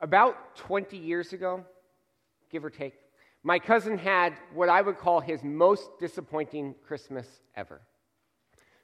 [0.00, 1.62] About 20 years ago,
[2.50, 2.94] give or take,
[3.42, 7.82] my cousin had what I would call his most disappointing Christmas ever.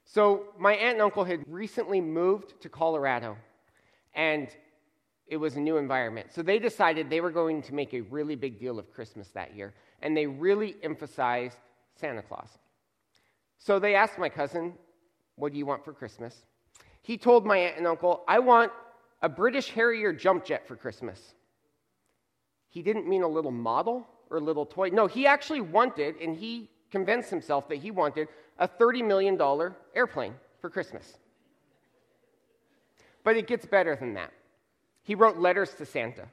[0.04, 3.36] So, my aunt and uncle had recently moved to Colorado,
[4.14, 4.48] and
[5.26, 6.32] it was a new environment.
[6.32, 9.56] So, they decided they were going to make a really big deal of Christmas that
[9.56, 11.58] year, and they really emphasized
[11.98, 12.50] Santa Claus.
[13.58, 14.74] So, they asked my cousin,
[15.34, 16.44] What do you want for Christmas?
[17.02, 18.70] He told my aunt and uncle, I want
[19.22, 21.34] a British Harrier jump jet for Christmas.
[22.68, 24.90] He didn't mean a little model or a little toy.
[24.90, 29.40] No, he actually wanted, and he convinced himself that he wanted a $30 million
[29.94, 31.16] airplane for Christmas.
[33.24, 34.32] But it gets better than that.
[35.02, 36.26] He wrote letters to Santa,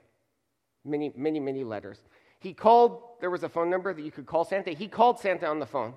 [0.84, 2.00] many, many, many letters.
[2.40, 4.72] He called, there was a phone number that you could call Santa.
[4.72, 5.94] He called Santa on the phone.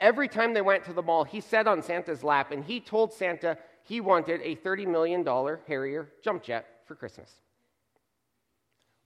[0.00, 3.12] Every time they went to the mall, he sat on Santa's lap and he told
[3.12, 3.58] Santa
[3.88, 5.26] he wanted a $30 million
[5.66, 7.32] Harrier jump jet for Christmas.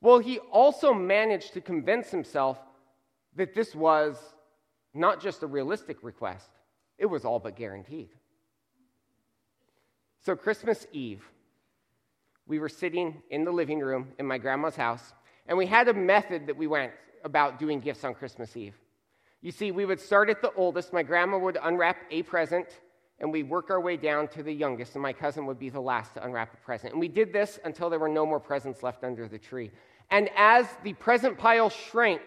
[0.00, 2.58] Well, he also managed to convince himself
[3.36, 4.18] that this was
[4.92, 6.50] not just a realistic request,
[6.98, 8.08] it was all but guaranteed.
[10.24, 11.24] So, Christmas Eve,
[12.46, 15.14] we were sitting in the living room in my grandma's house,
[15.46, 18.74] and we had a method that we went about doing gifts on Christmas Eve.
[19.40, 22.80] You see, we would start at the oldest, my grandma would unwrap a present,
[23.22, 25.80] and we'd work our way down to the youngest, and my cousin would be the
[25.80, 26.92] last to unwrap a present.
[26.92, 29.70] And we did this until there were no more presents left under the tree.
[30.10, 32.20] And as the present pile shrank,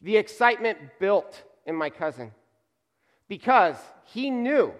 [0.00, 2.32] the excitement built in my cousin
[3.28, 4.72] because he knew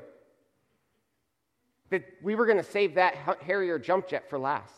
[1.90, 4.72] that we were going to save that Harrier jump jet for last.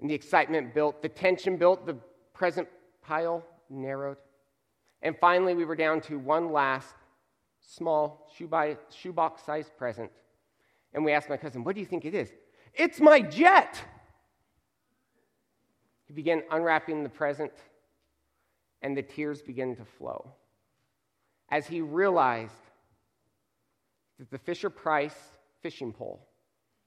[0.00, 1.98] And the excitement built, the tension built, the
[2.32, 2.68] present
[3.02, 4.16] pile narrowed.
[5.02, 6.94] And finally, we were down to one last
[7.66, 10.10] small shoebox sized present.
[10.92, 12.32] And we asked my cousin, What do you think it is?
[12.74, 13.80] It's my jet!
[16.06, 17.52] He began unwrapping the present,
[18.82, 20.32] and the tears began to flow
[21.48, 22.52] as he realized
[24.18, 25.16] that the Fisher Price
[25.62, 26.28] fishing pole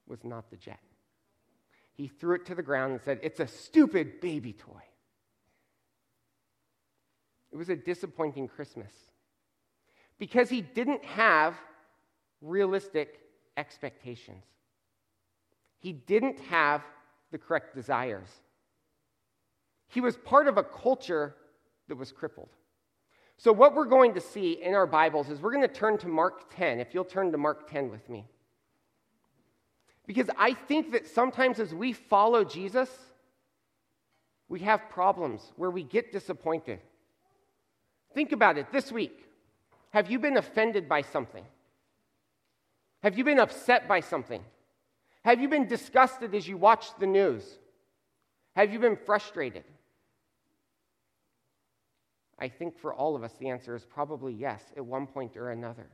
[0.06, 0.80] was not the jet.
[1.92, 4.82] He threw it to the ground and said, It's a stupid baby toy.
[7.50, 8.92] It was a disappointing Christmas
[10.18, 11.54] because he didn't have
[12.40, 13.20] realistic
[13.56, 14.44] expectations.
[15.78, 16.82] He didn't have
[17.30, 18.28] the correct desires.
[19.88, 21.34] He was part of a culture
[21.88, 22.50] that was crippled.
[23.36, 26.08] So, what we're going to see in our Bibles is we're going to turn to
[26.08, 28.26] Mark 10, if you'll turn to Mark 10 with me.
[30.06, 32.90] Because I think that sometimes as we follow Jesus,
[34.48, 36.80] we have problems where we get disappointed.
[38.14, 39.27] Think about it this week.
[39.90, 41.44] Have you been offended by something?
[43.02, 44.42] Have you been upset by something?
[45.24, 47.44] Have you been disgusted as you watch the news?
[48.56, 49.64] Have you been frustrated?
[52.38, 55.50] I think for all of us, the answer is probably yes, at one point or
[55.50, 55.88] another.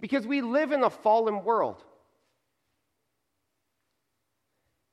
[0.00, 1.82] Because we live in a fallen world.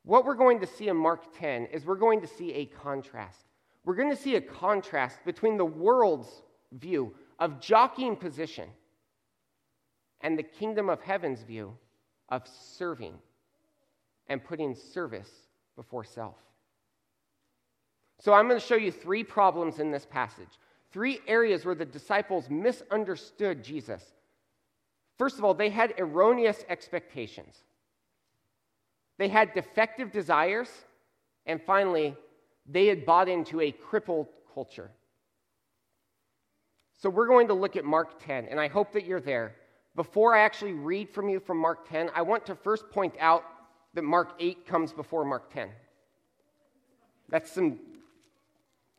[0.03, 3.45] What we're going to see in Mark 10 is we're going to see a contrast.
[3.83, 6.29] We're going to see a contrast between the world's
[6.71, 8.69] view of jockeying position
[10.21, 11.75] and the kingdom of heaven's view
[12.29, 13.13] of serving
[14.27, 15.29] and putting service
[15.75, 16.35] before self.
[18.19, 20.59] So, I'm going to show you three problems in this passage
[20.91, 24.03] three areas where the disciples misunderstood Jesus.
[25.17, 27.55] First of all, they had erroneous expectations,
[29.17, 30.69] they had defective desires,
[31.45, 32.15] and finally,
[32.65, 34.91] they had bought into a crippled culture.
[36.97, 39.55] So we're going to look at Mark 10, and I hope that you're there.
[39.95, 43.43] Before I actually read from you from Mark 10, I want to first point out
[43.93, 45.69] that Mark 8 comes before Mark 10.
[47.29, 47.79] That's some,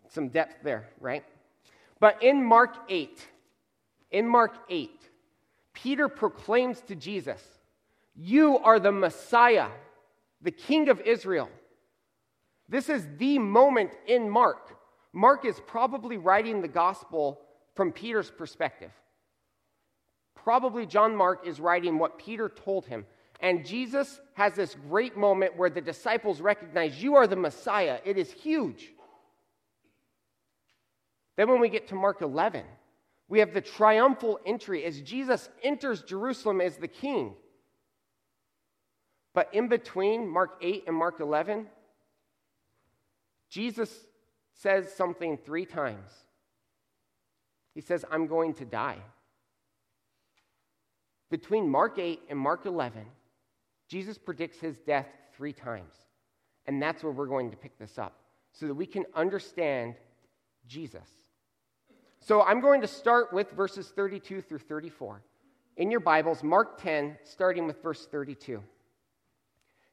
[0.08, 1.24] some depth there, right?
[1.98, 3.26] But in Mark 8,
[4.12, 4.90] in Mark 8,
[5.72, 7.42] Peter proclaims to Jesus,
[8.14, 9.68] You are the Messiah,
[10.40, 11.50] the King of Israel.
[12.68, 14.76] This is the moment in Mark.
[15.12, 17.40] Mark is probably writing the gospel
[17.78, 18.90] from Peter's perspective.
[20.34, 23.06] Probably John Mark is writing what Peter told him.
[23.38, 28.00] And Jesus has this great moment where the disciples recognize, You are the Messiah.
[28.04, 28.88] It is huge.
[31.36, 32.64] Then, when we get to Mark 11,
[33.28, 37.34] we have the triumphal entry as Jesus enters Jerusalem as the king.
[39.34, 41.68] But in between Mark 8 and Mark 11,
[43.48, 43.96] Jesus
[44.52, 46.10] says something three times.
[47.78, 48.98] He says, I'm going to die.
[51.30, 53.04] Between Mark 8 and Mark 11,
[53.86, 55.94] Jesus predicts his death three times.
[56.66, 58.18] And that's where we're going to pick this up
[58.50, 59.94] so that we can understand
[60.66, 61.08] Jesus.
[62.18, 65.22] So I'm going to start with verses 32 through 34.
[65.76, 68.60] In your Bibles, Mark 10, starting with verse 32.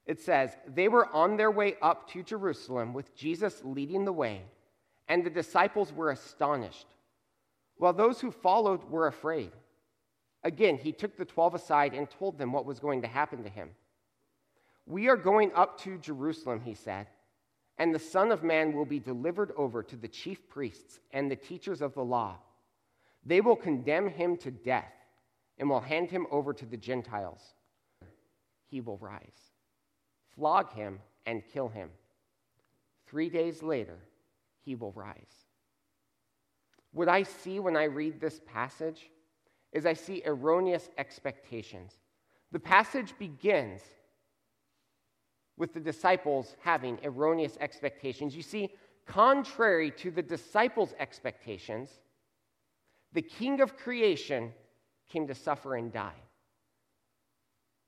[0.08, 4.42] It says, They were on their way up to Jerusalem with Jesus leading the way,
[5.08, 6.88] and the disciples were astonished,
[7.78, 9.52] while those who followed were afraid.
[10.44, 13.50] Again, he took the twelve aside and told them what was going to happen to
[13.50, 13.72] him.
[14.86, 17.08] We are going up to Jerusalem, he said,
[17.78, 21.36] and the Son of Man will be delivered over to the chief priests and the
[21.36, 22.38] teachers of the law.
[23.26, 24.94] They will condemn him to death
[25.58, 27.42] and will hand him over to the Gentiles.
[28.68, 29.52] He will rise,
[30.36, 31.90] flog him, and kill him.
[33.08, 33.98] Three days later,
[34.64, 35.45] he will rise.
[36.96, 39.12] What I see when I read this passage
[39.74, 41.92] is I see erroneous expectations.
[42.54, 43.82] The passage begins
[45.58, 48.34] with the disciples having erroneous expectations.
[48.34, 48.70] You see,
[49.06, 51.90] contrary to the disciples' expectations,
[53.12, 54.54] the king of creation
[55.10, 56.22] came to suffer and die.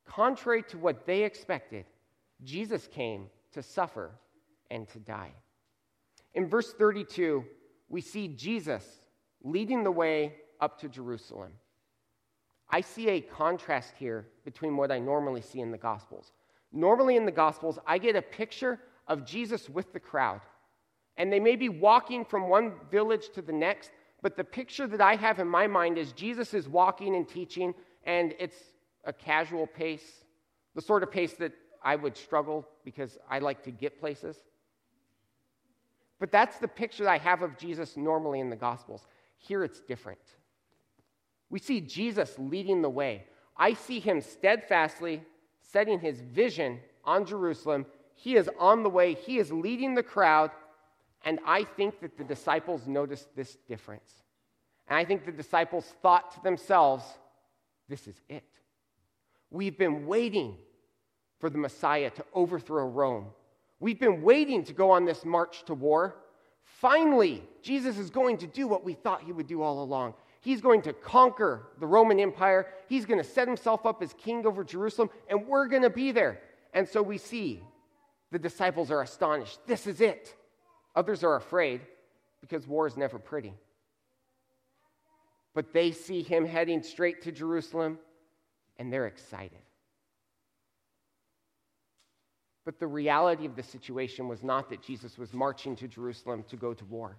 [0.06, 1.86] Contrary to what they expected,
[2.44, 4.12] Jesus came to suffer
[4.69, 5.31] and to die.
[6.33, 7.45] In verse 32,
[7.89, 8.83] we see Jesus
[9.43, 11.53] leading the way up to Jerusalem.
[12.69, 16.33] I see a contrast here between what I normally see in the Gospels.
[16.73, 20.41] Normally in the Gospels, I get a picture of Jesus with the crowd.
[21.15, 23.91] And they may be walking from one village to the next,
[24.21, 27.73] but the picture that I have in my mind is Jesus is walking and teaching,
[28.03, 28.57] and it's
[29.05, 30.25] a casual pace,
[30.75, 31.53] the sort of pace that
[31.83, 34.35] I would struggle because I like to get places.
[36.19, 39.05] But that's the picture I have of Jesus normally in the Gospels.
[39.37, 40.19] Here it's different.
[41.49, 43.25] We see Jesus leading the way.
[43.55, 45.21] I see him steadfastly
[45.61, 47.85] setting his vision on Jerusalem.
[48.15, 50.51] He is on the way, he is leading the crowd,
[51.23, 54.11] and I think that the disciples noticed this difference.
[54.87, 57.03] And I think the disciples thought to themselves,
[57.89, 58.45] this is it.
[59.49, 60.57] We've been waiting
[61.39, 63.27] for the Messiah to overthrow Rome.
[63.79, 66.15] We've been waiting to go on this march to war.
[66.63, 70.13] Finally, Jesus is going to do what we thought he would do all along.
[70.41, 72.68] He's going to conquer the Roman Empire.
[72.88, 76.12] He's going to set himself up as king over Jerusalem, and we're going to be
[76.12, 76.41] there.
[76.74, 77.63] And so we see
[78.31, 79.59] the disciples are astonished.
[79.68, 80.35] This is it.
[80.95, 81.81] Others are afraid
[82.41, 83.53] because war is never pretty.
[85.53, 88.00] But they see him heading straight to Jerusalem,
[88.77, 89.57] and they're excited.
[92.67, 96.57] But the reality of the situation was not that Jesus was marching to Jerusalem to
[96.57, 97.15] go to war.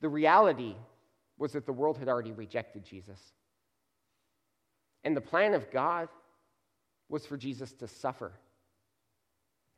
[0.00, 0.76] The reality
[1.38, 3.18] was that the world had already rejected Jesus.
[5.02, 6.08] And the plan of God
[7.08, 8.30] was for Jesus to suffer.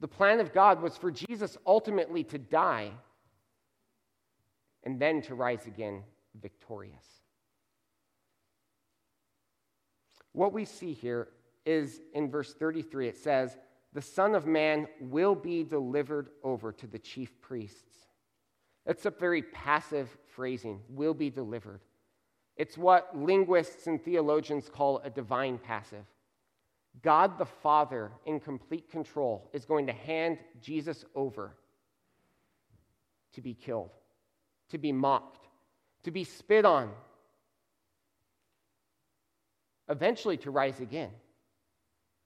[0.00, 2.90] The plan of God was for Jesus ultimately to die
[4.82, 6.02] and then to rise again
[6.38, 7.06] victorious.
[10.32, 11.29] What we see here
[11.64, 13.56] is in verse 33, it says,
[13.94, 17.94] The Son of Man will be delivered over to the chief priests
[18.87, 21.81] it's a very passive phrasing, will be delivered.
[22.56, 26.05] It's what linguists and theologians call a divine passive.
[27.02, 31.56] God the Father, in complete control, is going to hand Jesus over
[33.33, 33.90] to be killed,
[34.69, 35.49] to be mocked,
[36.04, 36.90] to be spit on,
[39.88, 41.11] eventually to rise again.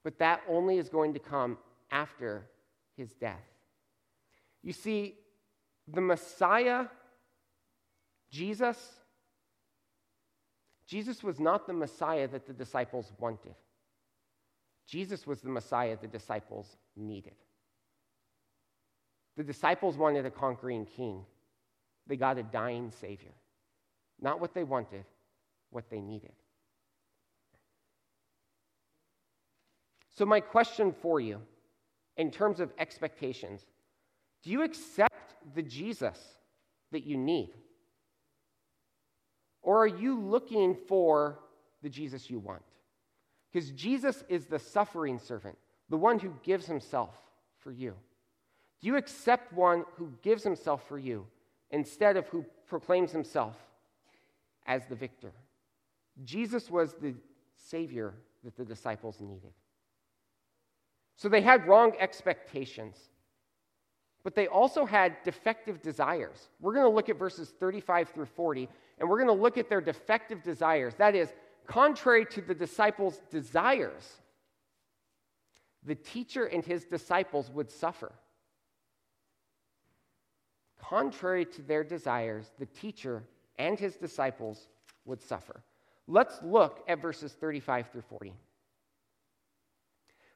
[0.04, 1.58] But that only is going to come
[1.90, 2.46] after
[2.96, 3.42] his death.
[4.62, 5.14] You see,
[5.86, 6.86] the Messiah,
[8.30, 8.76] Jesus,
[10.86, 13.54] Jesus was not the Messiah that the disciples wanted.
[14.86, 17.34] Jesus was the Messiah the disciples needed.
[19.36, 21.24] The disciples wanted a conquering king.
[22.06, 23.34] They got a dying Savior.
[24.20, 25.04] Not what they wanted,
[25.70, 26.32] what they needed.
[30.18, 31.40] So, my question for you,
[32.16, 33.64] in terms of expectations,
[34.42, 36.18] do you accept the Jesus
[36.90, 37.50] that you need?
[39.62, 41.38] Or are you looking for
[41.84, 42.62] the Jesus you want?
[43.52, 45.56] Because Jesus is the suffering servant,
[45.88, 47.14] the one who gives himself
[47.60, 47.94] for you.
[48.80, 51.28] Do you accept one who gives himself for you
[51.70, 53.54] instead of who proclaims himself
[54.66, 55.30] as the victor?
[56.24, 57.14] Jesus was the
[57.54, 59.52] Savior that the disciples needed.
[61.18, 62.96] So they had wrong expectations
[64.28, 66.48] but they also had defective desires.
[66.60, 69.70] We're going to look at verses 35 through 40, and we're going to look at
[69.70, 70.94] their defective desires.
[70.96, 71.32] That is,
[71.66, 74.20] contrary to the disciples' desires,
[75.82, 78.12] the teacher and his disciples would suffer.
[80.78, 83.22] contrary to their desires, the teacher
[83.58, 84.68] and his disciples
[85.06, 85.62] would suffer.
[86.06, 88.34] Let's look at verses 35 through 40.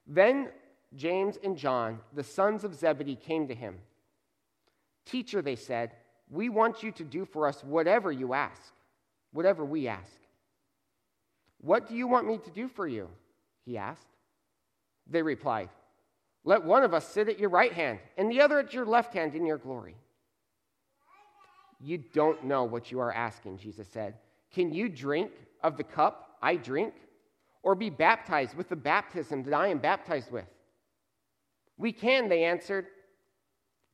[0.06, 0.48] Then
[0.96, 3.78] James and John, the sons of Zebedee, came to him.
[5.06, 5.92] Teacher, they said,
[6.32, 8.72] we want you to do for us whatever you ask,
[9.32, 10.18] whatever we ask.
[11.60, 13.08] What do you want me to do for you?
[13.66, 14.08] He asked.
[15.06, 15.68] They replied,
[16.44, 19.12] Let one of us sit at your right hand and the other at your left
[19.12, 19.94] hand in your glory.
[21.80, 24.14] You don't know what you are asking, Jesus said.
[24.54, 25.32] Can you drink
[25.62, 26.94] of the cup I drink,
[27.62, 30.46] or be baptized with the baptism that I am baptized with?
[31.82, 32.86] We can, they answered.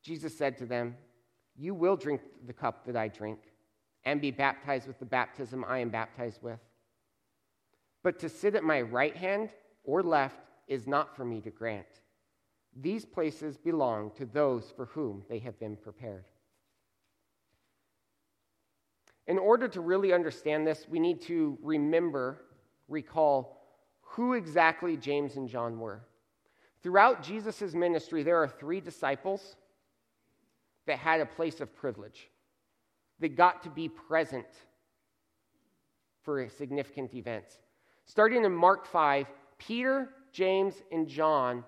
[0.02, 0.94] Jesus said to them,
[1.56, 3.38] You will drink the cup that I drink,
[4.04, 6.60] and be baptized with the baptism I am baptized with.
[8.02, 9.54] But to sit at my right hand
[9.84, 11.86] or left is not for me to grant.
[12.78, 16.26] These places belong to those for whom they have been prepared.
[19.26, 22.42] In order to really understand this, we need to remember,
[22.86, 23.62] recall
[24.02, 26.02] who exactly James and John were.
[26.82, 29.56] Throughout Jesus' ministry, there are three disciples
[30.86, 32.28] that had a place of privilege.
[33.18, 34.46] They got to be present
[36.22, 37.58] for significant events.
[38.04, 39.26] Starting in Mark 5,
[39.58, 41.64] Peter, James, and John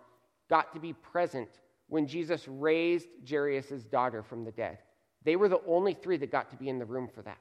[0.48, 1.48] got to be present
[1.88, 4.78] when Jesus raised Jairus' daughter from the dead.
[5.24, 7.38] They were the only three that got to be in the room for that.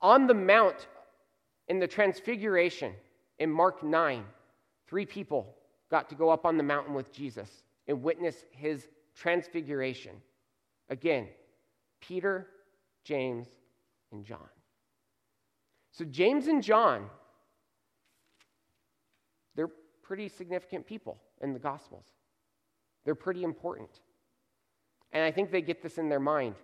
[0.00, 0.86] On the Mount
[1.68, 2.94] in the Transfiguration
[3.38, 4.24] in Mark 9,
[4.86, 5.54] three people
[5.92, 10.12] got to go up on the mountain with Jesus and witness his transfiguration.
[10.88, 11.28] Again,
[12.00, 12.48] Peter,
[13.04, 13.46] James,
[14.10, 14.48] and John.
[15.92, 17.10] So, James and John,
[19.54, 19.70] they're
[20.02, 22.06] pretty significant people in the Gospels.
[23.04, 23.90] They're pretty important.
[25.12, 26.54] And I think they get this in their mind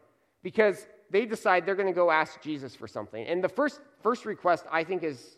[0.42, 3.26] because they decide they're going to go ask Jesus for something.
[3.26, 5.36] And the first, first request I think is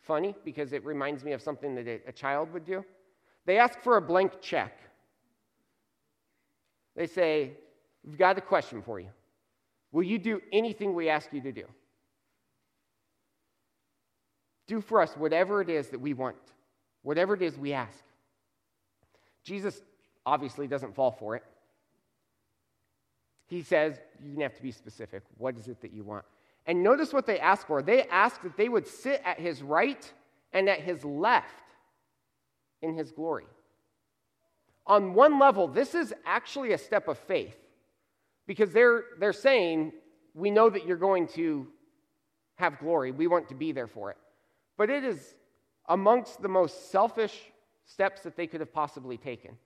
[0.00, 2.82] funny because it reminds me of something that a, a child would do.
[3.48, 4.78] They ask for a blank check.
[6.94, 7.52] They say,
[8.04, 9.08] We've got a question for you.
[9.90, 11.64] Will you do anything we ask you to do?
[14.66, 16.36] Do for us whatever it is that we want,
[17.00, 18.04] whatever it is we ask.
[19.44, 19.80] Jesus
[20.26, 21.42] obviously doesn't fall for it.
[23.46, 25.22] He says, You have to be specific.
[25.38, 26.26] What is it that you want?
[26.66, 27.80] And notice what they ask for.
[27.80, 30.12] They ask that they would sit at his right
[30.52, 31.62] and at his left
[32.82, 33.46] in his glory.
[34.86, 37.56] On one level, this is actually a step of faith
[38.46, 39.92] because they're, they're saying,
[40.34, 41.66] We know that you're going to
[42.56, 43.12] have glory.
[43.12, 44.16] We want to be there for it.
[44.76, 45.34] But it is
[45.88, 47.36] amongst the most selfish
[47.84, 49.56] steps that they could have possibly taken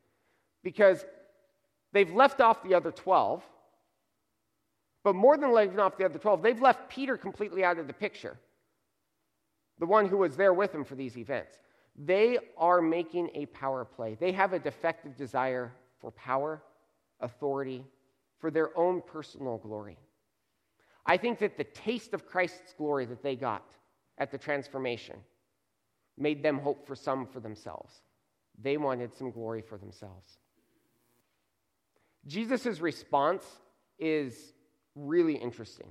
[0.63, 1.05] because
[1.93, 3.43] they've left off the other 12.
[5.05, 7.93] But more than leaving off the other 12, they've left Peter completely out of the
[7.93, 8.37] picture,
[9.79, 11.59] the one who was there with him for these events.
[11.97, 14.17] They are making a power play.
[14.19, 16.63] They have a defective desire for power,
[17.21, 17.85] authority,
[18.39, 19.99] for their own personal glory.
[21.05, 23.65] I think that the taste of Christ's glory that they got
[24.19, 25.17] at the transformation
[26.17, 28.03] made them hope for some for themselves.
[28.61, 30.39] They wanted some glory for themselves.
[32.27, 33.45] Jesus' response
[33.99, 34.55] is
[34.95, 35.89] really interesting.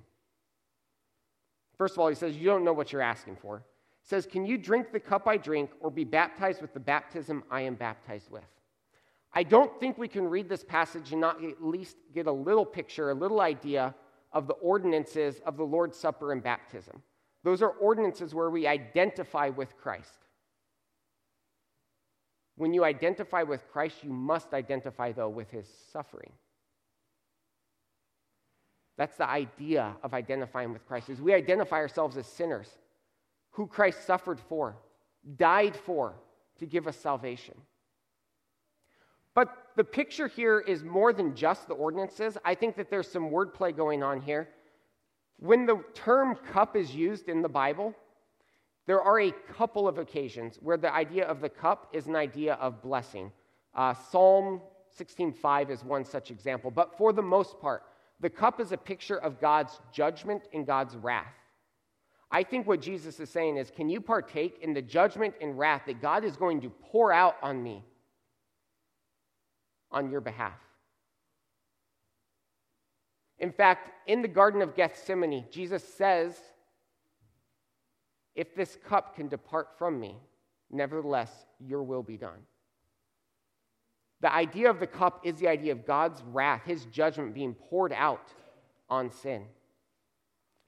[1.78, 3.64] First of all, he says, You don't know what you're asking for.
[4.12, 7.62] Says, Can you drink the cup I drink or be baptized with the baptism I
[7.62, 8.44] am baptized with?
[9.34, 12.66] I don't think we can read this passage and not at least get a little
[12.66, 13.96] picture, a little idea
[14.34, 17.02] of the ordinances of the Lord's Supper and baptism.
[17.46, 20.26] Those are ordinances where we identify with Christ.
[22.58, 26.34] When you identify with Christ, you must identify, though, with his suffering.
[28.98, 32.78] That's the idea of identifying with Christ, is we identify ourselves as sinners
[33.52, 34.78] who Christ suffered for,
[35.38, 36.16] died for,
[36.60, 37.56] to give us salvation.
[39.34, 42.38] But the picture here is more than just the ordinances.
[42.44, 44.50] I think that there's some wordplay going on here
[45.42, 47.96] when the term cup is used in the Bible,
[48.86, 52.54] there are a couple of occasions where the idea of the cup is an idea
[52.56, 53.32] of blessing.
[53.74, 54.62] Uh, Psalm
[54.96, 57.84] 16:5 is one such example, but for the most part,
[58.20, 61.34] the cup is a picture of God's judgment and God's wrath.
[62.32, 65.84] I think what Jesus is saying is, can you partake in the judgment and wrath
[65.88, 67.84] that God is going to pour out on me
[69.92, 70.58] on your behalf?
[73.38, 76.38] In fact, in the Garden of Gethsemane, Jesus says,
[78.36, 80.16] If this cup can depart from me,
[80.70, 82.40] nevertheless, your will be done.
[84.22, 87.92] The idea of the cup is the idea of God's wrath, his judgment being poured
[87.92, 88.32] out
[88.88, 89.46] on sin.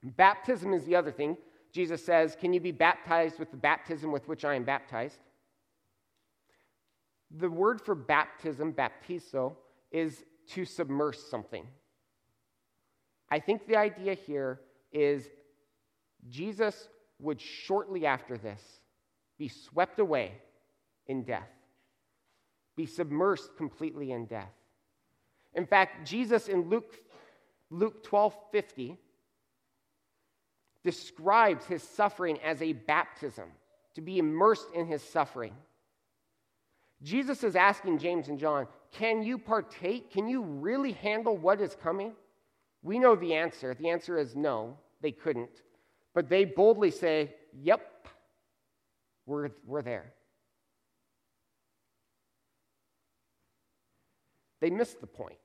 [0.02, 1.36] Baptism is the other thing.
[1.74, 5.18] Jesus says, Can you be baptized with the baptism with which I am baptized?
[7.36, 9.56] The word for baptism, baptizo,
[9.90, 11.66] is to submerge something.
[13.28, 14.60] I think the idea here
[14.92, 15.28] is
[16.28, 16.88] Jesus
[17.18, 18.62] would shortly after this
[19.36, 20.32] be swept away
[21.08, 21.50] in death,
[22.76, 24.52] be submersed completely in death.
[25.54, 27.00] In fact, Jesus in Luke,
[27.70, 28.98] Luke 12 50
[30.84, 33.48] describes his suffering as a baptism,
[33.94, 35.54] to be immersed in his suffering.
[37.02, 40.10] Jesus is asking James and John, Can you partake?
[40.10, 42.12] Can you really handle what is coming?
[42.82, 43.74] We know the answer.
[43.74, 45.62] The answer is no, they couldn't.
[46.14, 48.08] But they boldly say, Yep,
[49.26, 50.12] we're, we're there.
[54.60, 55.38] They missed the point.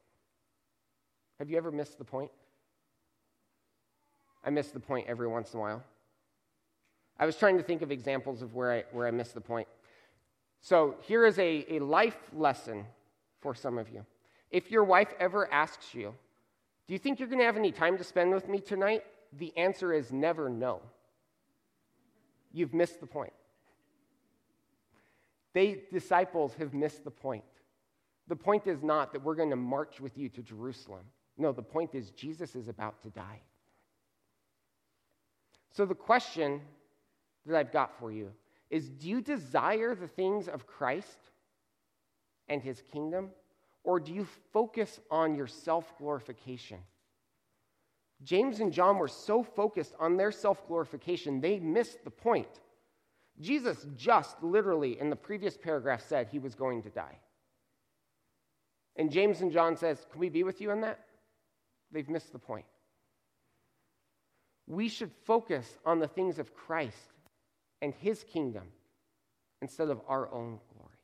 [1.39, 2.31] Have you ever missed the point?
[4.43, 5.84] I miss the point every once in a while.
[7.19, 9.67] I was trying to think of examples of where I, where I missed the point.
[10.62, 12.86] So here is a, a life lesson
[13.41, 14.05] for some of you.
[14.51, 16.13] If your wife ever asks you,
[16.88, 19.03] Do you think you're going to have any time to spend with me tonight?
[19.38, 20.81] The answer is never no.
[22.51, 23.34] You've missed the point.
[25.53, 27.43] They, disciples, have missed the point.
[28.27, 31.03] The point is not that we're going to march with you to Jerusalem.
[31.38, 33.41] No, the point is Jesus is about to die.
[35.71, 36.61] So, the question
[37.45, 38.31] that I've got for you
[38.69, 41.17] is do you desire the things of Christ
[42.47, 43.29] and his kingdom,
[43.83, 46.79] or do you focus on your self glorification?
[48.23, 52.59] James and John were so focused on their self glorification, they missed the point.
[53.39, 57.17] Jesus just literally in the previous paragraph said he was going to die.
[58.97, 60.99] And James and John says, "Can we be with you in that?"
[61.91, 62.65] They've missed the point
[64.69, 67.13] we should focus on the things of Christ
[67.82, 68.67] and his kingdom
[69.62, 70.95] instead of our own glory.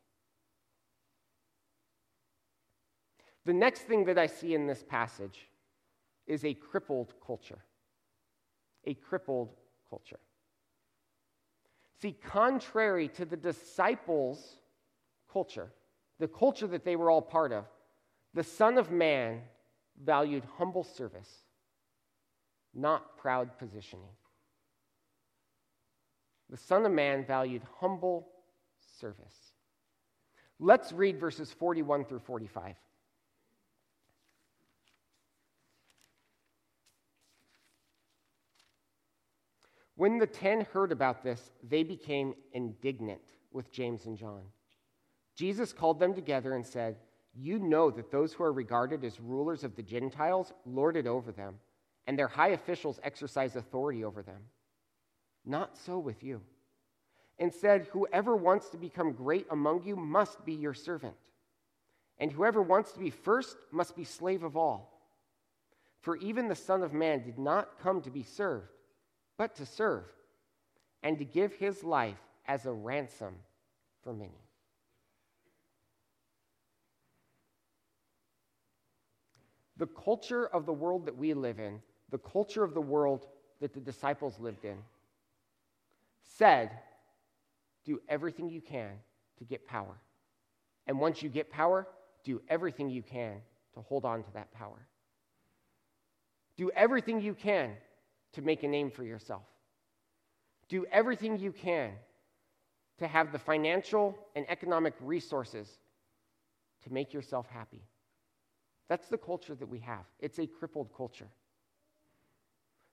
[3.46, 5.48] The next thing that I see in this passage
[6.28, 7.60] is a crippled culture.
[8.86, 9.50] A crippled
[9.90, 10.20] culture.
[12.00, 14.58] See, contrary to the disciples'
[15.32, 15.72] culture,
[16.20, 17.66] the culture that they were all part of,
[18.34, 19.42] the Son of Man
[20.04, 21.45] valued humble service
[22.76, 24.10] not proud positioning.
[26.50, 28.28] The Son of Man valued humble
[29.00, 29.54] service.
[30.60, 32.76] Let's read verses 41 through 45.
[39.98, 44.42] When the ten heard about this, they became indignant with James and John.
[45.36, 46.98] Jesus called them together and said,
[47.34, 51.32] You know that those who are regarded as rulers of the Gentiles lord it over
[51.32, 51.56] them
[52.08, 54.42] and their high officials exercise authority over them.
[55.46, 56.42] Not so with you.
[57.38, 61.16] Instead, whoever wants to become great among you must be your servant,
[62.18, 64.92] and whoever wants to be first must be slave of all.
[66.00, 68.70] For even the Son of Man did not come to be served,
[69.38, 70.06] but to serve,
[71.04, 73.36] and to give his life as a ransom
[74.04, 74.46] for many.
[79.78, 81.82] The culture of the world that we live in
[82.16, 83.26] the culture of the world
[83.60, 84.78] that the disciples lived in,
[86.24, 86.72] said,
[87.84, 88.92] Do everything you can
[89.38, 89.98] to get power.
[90.88, 91.86] And once you get power,
[92.24, 93.42] do everything you can
[93.74, 94.88] to hold on to that power.
[96.56, 97.72] Do everything you can
[98.32, 99.44] to make a name for yourself.
[100.70, 101.92] Do everything you can
[103.00, 105.68] to have the financial and economic resources
[106.86, 107.82] to make yourself happy.
[108.88, 110.06] That's the culture that we have.
[110.22, 111.28] It's a crippled culture.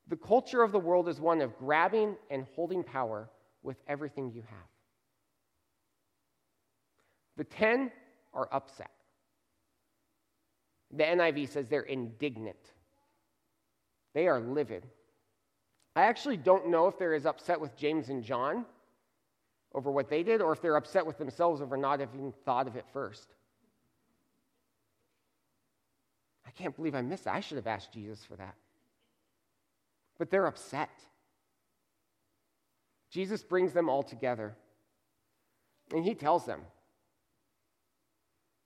[0.08, 3.28] The culture of the world is one of grabbing and holding power
[3.62, 4.58] with everything you have.
[7.36, 7.90] The 10
[8.34, 8.90] are upset.
[10.90, 12.58] The NIV says they're indignant.
[14.14, 14.86] They are livid.
[15.96, 18.66] I actually don't know if they're as upset with James and John
[19.74, 22.76] over what they did or if they're upset with themselves over not having thought of
[22.76, 23.34] it first.
[26.46, 27.34] I can't believe I missed that.
[27.34, 28.54] I should have asked Jesus for that
[30.18, 30.90] but they're upset.
[33.10, 34.56] Jesus brings them all together
[35.92, 36.62] and he tells them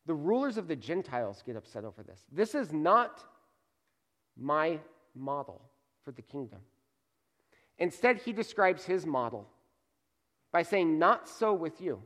[0.06, 2.24] the rulers of the Gentiles get upset over this.
[2.30, 3.24] This is not
[4.36, 4.78] my
[5.14, 5.60] model
[6.04, 6.60] for the kingdom.
[7.78, 9.48] Instead, he describes his model
[10.52, 12.00] by saying, Not so with you.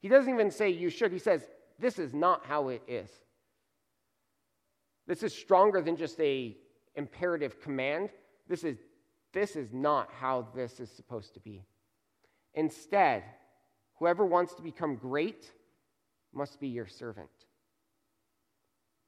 [0.00, 1.10] He doesn't even say you should.
[1.10, 1.48] He says,
[1.78, 3.10] This is not how it is.
[5.06, 6.56] This is stronger than just a
[6.94, 8.10] imperative command.
[8.48, 8.78] This is,
[9.32, 11.64] this is not how this is supposed to be.
[12.54, 13.22] Instead,
[13.98, 15.52] whoever wants to become great
[16.32, 17.28] must be your servant.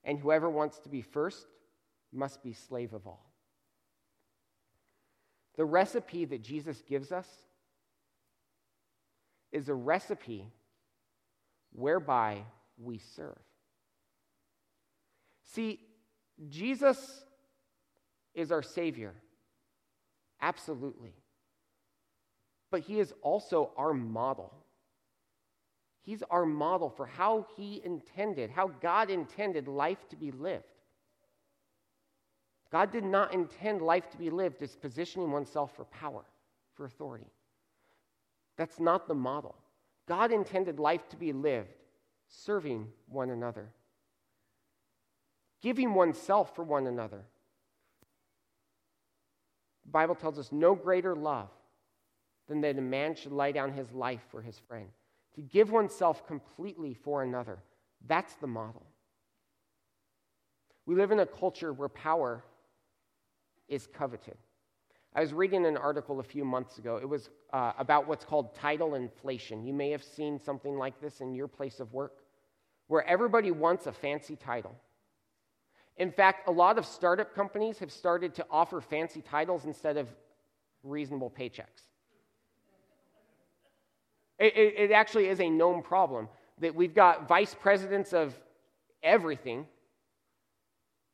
[0.05, 1.46] And whoever wants to be first
[2.12, 3.31] must be slave of all.
[5.57, 7.29] The recipe that Jesus gives us
[9.53, 10.46] is a recipe
[11.72, 12.44] whereby
[12.79, 13.38] we serve.
[15.42, 15.81] See,
[16.48, 17.24] Jesus
[18.35, 19.14] is our Savior.
[20.40, 21.14] Absolutely.
[22.70, 24.53] But He is also our model.
[26.03, 30.64] He's our model for how He intended, how God intended life to be lived.
[32.70, 36.22] God did not intend life to be lived as positioning oneself for power,
[36.74, 37.26] for authority.
[38.57, 39.57] That's not the model.
[40.07, 41.68] God intended life to be lived
[42.31, 43.68] serving one another,
[45.61, 47.24] giving oneself for one another.
[49.90, 51.48] The Bible tells us no greater love
[52.46, 54.87] than that a man should lay down his life for his friend.
[55.35, 57.59] To give oneself completely for another.
[58.07, 58.87] That's the model.
[60.87, 62.44] We live in a culture where power
[63.66, 64.37] is coveted.
[65.16, 66.96] I was reading an article a few months ago.
[67.03, 69.64] It was uh, about what's called title inflation.
[69.64, 72.22] You may have seen something like this in your place of work,
[72.87, 74.76] where everybody wants a fancy title.
[76.01, 80.09] In fact, a lot of startup companies have started to offer fancy titles instead of
[80.83, 81.83] reasonable paychecks.
[84.39, 88.35] It, it, it actually is a known problem that we've got vice presidents of
[89.03, 89.67] everything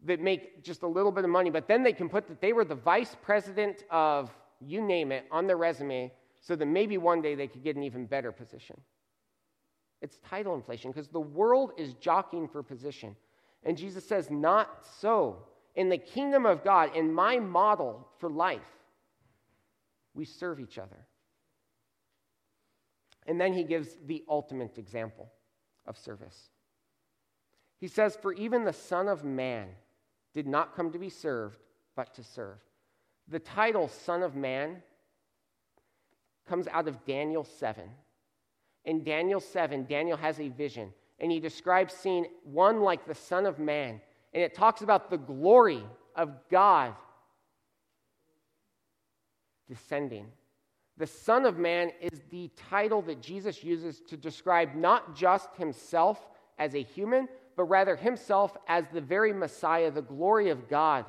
[0.05, 2.53] that make just a little bit of money, but then they can put that they
[2.53, 7.21] were the vice president of you name it on their resume so that maybe one
[7.21, 8.81] day they could get an even better position.
[10.01, 13.17] It's title inflation because the world is jockeying for position.
[13.63, 15.43] And Jesus says, Not so.
[15.75, 18.61] In the kingdom of God, in my model for life,
[20.15, 21.07] we serve each other.
[23.27, 25.31] And then he gives the ultimate example
[25.87, 26.51] of service.
[27.79, 29.69] He says, For even the Son of Man
[30.33, 31.59] did not come to be served,
[31.95, 32.59] but to serve.
[33.29, 34.83] The title Son of Man
[36.49, 37.85] comes out of Daniel 7.
[38.85, 43.47] In Daniel 7, Daniel has a vision, and he describes seeing one like the Son
[43.47, 44.01] of Man.
[44.35, 45.83] And it talks about the glory
[46.15, 46.95] of God
[49.69, 50.27] descending.
[50.99, 56.29] The Son of Man is the title that Jesus uses to describe not just himself
[56.59, 61.05] as a human, but rather himself as the very Messiah, the glory of God.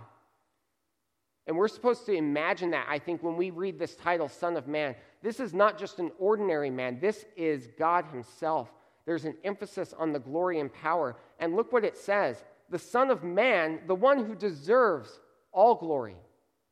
[1.46, 4.68] And we're supposed to imagine that, I think, when we read this title, Son of
[4.68, 4.96] Man.
[5.22, 8.70] This is not just an ordinary man, this is God Himself.
[9.08, 11.16] There's an emphasis on the glory and power.
[11.40, 15.20] And look what it says the Son of Man, the one who deserves
[15.52, 16.18] all glory,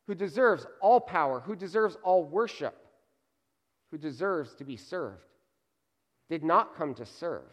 [0.06, 2.76] who deserves all power, who deserves all worship,
[3.90, 5.24] who deserves to be served,
[6.30, 7.50] did not come to serve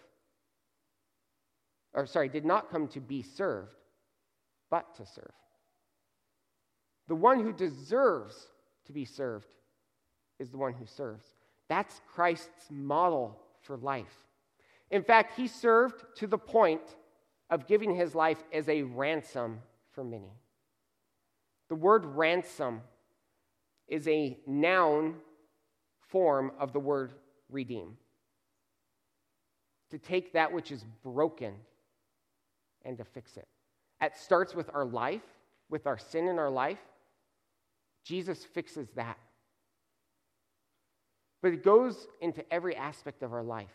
[1.94, 3.76] or sorry, did not come to be served,
[4.70, 5.32] but to serve.
[7.08, 8.48] The one who deserves
[8.86, 9.48] to be served
[10.40, 11.26] is the one who serves.
[11.70, 14.26] That's Christ's model for life.
[14.94, 16.84] In fact, he served to the point
[17.50, 19.60] of giving his life as a ransom
[19.92, 20.32] for many.
[21.70, 22.82] The word ransom
[23.88, 25.16] is a noun
[26.10, 27.14] form of the word
[27.50, 27.98] redeem.
[29.90, 31.56] To take that which is broken
[32.86, 33.48] and to fix it.
[34.00, 35.24] It starts with our life,
[35.72, 36.84] with our sin in our life.
[38.04, 39.18] Jesus fixes that.
[41.42, 43.74] But it goes into every aspect of our life.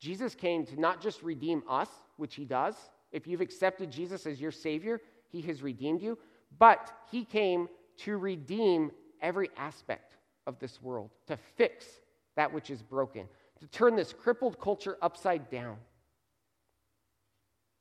[0.00, 2.74] Jesus came to not just redeem us, which he does.
[3.12, 6.18] If you've accepted Jesus as your Savior, he has redeemed you.
[6.58, 11.86] But he came to redeem every aspect of this world, to fix
[12.34, 13.28] that which is broken,
[13.60, 15.76] to turn this crippled culture upside down.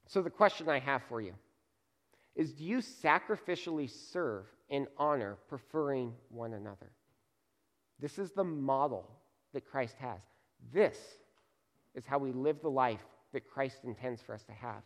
[0.08, 1.34] So, the question I have for you
[2.36, 6.92] is do you sacrificially serve in honor, preferring one another?
[8.00, 9.10] This is the model
[9.54, 10.20] that Christ has.
[10.74, 10.98] This
[11.96, 14.82] is how we live the life that Christ intends for us to have.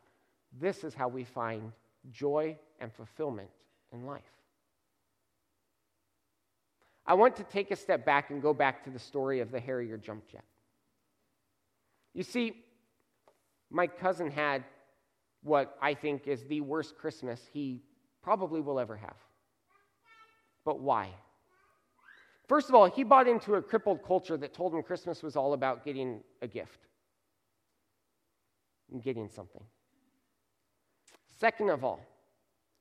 [0.60, 1.72] This is how we find
[2.12, 3.50] joy and fulfillment
[3.92, 4.22] in life.
[7.06, 9.60] I want to take a step back and go back to the story of the
[9.60, 10.44] Harrier jump jet.
[12.14, 12.64] You see,
[13.70, 14.64] my cousin had
[15.42, 17.82] what I think is the worst Christmas he
[18.22, 19.18] probably will ever have.
[20.64, 21.10] But why?
[22.48, 25.54] First of all, he bought into a crippled culture that told him Christmas was all
[25.54, 26.80] about getting a gift.
[28.92, 29.64] In getting something.
[31.40, 32.00] Second of all,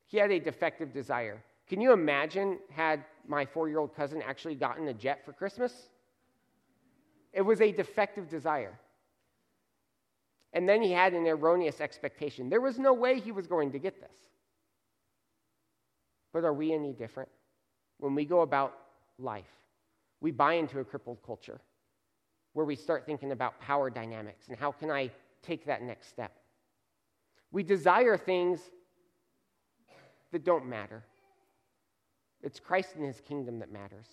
[0.07, 1.43] he had a defective desire.
[1.69, 5.89] Can you imagine had my four year old cousin actually gotten a jet for Christmas?
[7.33, 8.79] It was a defective desire.
[10.53, 12.51] And then he had an erroneous expectation.
[12.51, 14.17] There was no way he was going to get this.
[16.33, 17.31] But are we any different?
[17.99, 18.75] When we go about
[19.19, 19.45] life,
[20.21, 21.61] we buy into a crippled culture
[22.53, 25.11] where we start thinking about power dynamics and how can I
[25.43, 26.33] take that next step.
[27.51, 28.61] We desire things
[30.31, 31.05] that don't matter.
[32.43, 34.07] It's Christ and his kingdom that matters.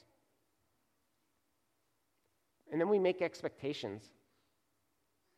[2.71, 4.03] And then we make expectations.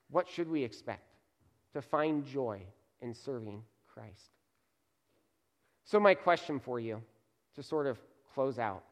[0.09, 1.15] What should we expect?
[1.73, 2.61] To find joy
[3.01, 4.31] in serving Christ.
[5.85, 7.01] So, my question for you
[7.55, 7.97] to sort of
[8.33, 8.83] close out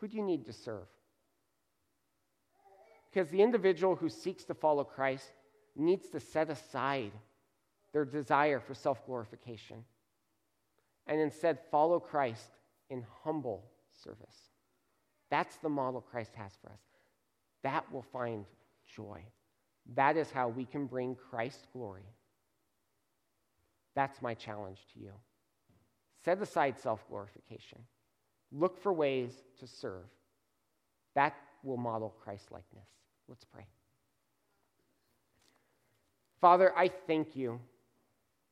[0.00, 0.86] who do you need to serve?
[3.12, 5.32] Because the individual who seeks to follow Christ
[5.76, 7.12] needs to set aside
[7.92, 9.84] their desire for self glorification
[11.06, 12.50] and instead follow Christ
[12.88, 13.64] in humble
[14.04, 14.50] service.
[15.30, 16.80] That's the model Christ has for us.
[17.62, 18.44] That will find
[18.94, 19.22] joy.
[19.94, 22.06] That is how we can bring Christ glory.
[23.94, 25.12] That's my challenge to you.
[26.24, 27.78] Set aside self glorification.
[28.52, 30.06] Look for ways to serve.
[31.14, 32.88] That will model Christ likeness.
[33.30, 33.64] Let's pray.
[36.40, 37.60] Father, I thank you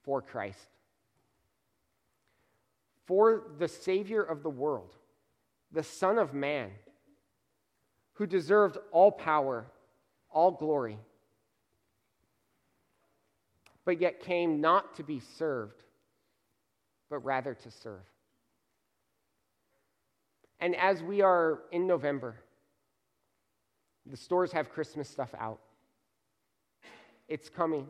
[0.04, 0.68] for Christ,
[3.04, 4.94] for the Savior of the world,
[5.72, 6.70] the Son of Man,
[8.14, 9.66] who deserved all power,
[10.30, 10.98] all glory,
[13.84, 15.82] but yet came not to be served,
[17.10, 18.04] but rather to serve.
[20.60, 22.36] And as we are in November,
[24.10, 25.60] the stores have Christmas stuff out.
[27.28, 27.86] It's coming.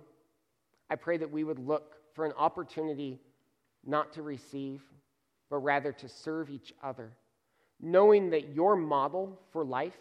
[0.90, 3.20] I pray that we would look for an opportunity
[3.84, 4.82] not to receive,
[5.48, 7.12] but rather to serve each other,
[7.80, 9.98] knowing that your model for life,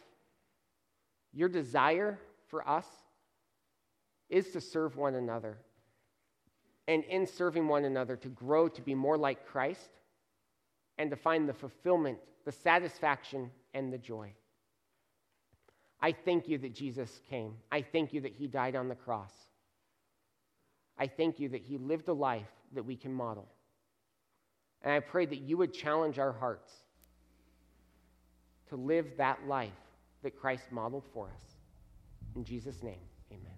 [1.34, 2.88] your desire for us,
[4.30, 5.58] is to serve one another.
[6.88, 9.89] And in serving one another, to grow to be more like Christ
[10.97, 14.34] and to find the fulfillment, the satisfaction, and the joy.
[16.01, 17.53] I thank you that Jesus came.
[17.71, 19.31] I thank you that he died on the cross.
[20.97, 23.47] I thank you that he lived a life that we can model.
[24.83, 26.71] And I pray that you would challenge our hearts
[28.69, 29.71] to live that life
[30.23, 31.41] that Christ modeled for us.
[32.36, 32.99] In Jesus' name,
[33.31, 33.56] amen.